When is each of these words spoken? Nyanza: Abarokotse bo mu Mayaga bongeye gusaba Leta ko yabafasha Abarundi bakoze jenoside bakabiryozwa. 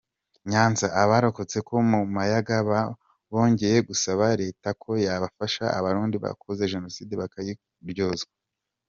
Nyanza: 0.49 0.87
Abarokotse 1.01 1.57
bo 1.67 1.79
mu 1.89 1.99
Mayaga 2.15 2.55
bongeye 3.31 3.77
gusaba 3.89 4.25
Leta 4.41 4.67
ko 4.81 4.91
yabafasha 5.05 5.63
Abarundi 5.77 6.15
bakoze 6.25 6.61
jenoside 6.73 7.13
bakabiryozwa. 7.21 8.31